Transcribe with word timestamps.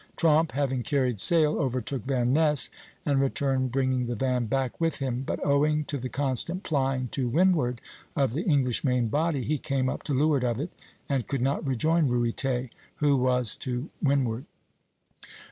Tromp, 0.15 0.53
having 0.53 0.81
carried 0.81 1.19
sail, 1.21 1.59
overtook 1.59 2.05
Van 2.07 2.33
Ness, 2.33 2.71
and 3.05 3.21
returned 3.21 3.71
bringing 3.71 4.07
the 4.07 4.15
van 4.15 4.47
back 4.47 4.81
with 4.81 4.97
him 4.97 5.17
(V', 5.17 5.33
R'); 5.33 5.37
but 5.37 5.45
owing 5.45 5.83
to 5.83 5.99
the 5.99 6.09
constant 6.09 6.63
plying 6.63 7.07
to 7.09 7.29
windward 7.29 7.81
of 8.15 8.33
the 8.33 8.41
English 8.41 8.83
main 8.83 9.09
body 9.09 9.43
he 9.43 9.59
came 9.59 9.89
up 9.89 10.01
to 10.01 10.13
leeward 10.15 10.43
of 10.43 10.59
it 10.59 10.71
and 11.07 11.27
could 11.27 11.43
not 11.43 11.63
rejoin 11.67 12.07
Ruyter, 12.07 12.71
who 12.95 13.15
was 13.15 13.55
to 13.57 13.91
windward 14.01 14.45
(Fig. 15.21 15.33